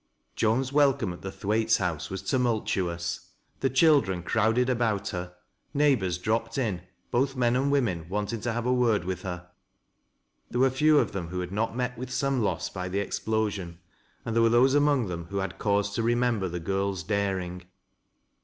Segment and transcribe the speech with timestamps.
[0.35, 3.19] Joan's welcome at the Thwaites' house was tumultuoua
[3.61, 5.35] fhe children crowded about her,
[5.75, 6.81] neighbors dropped in,
[7.11, 9.51] both men and women wanting to have a word with her.
[10.49, 13.77] There were few of them who had not met with some lose by the explosion,
[14.25, 17.65] and there were those among them who had cause to remember the girl's daring.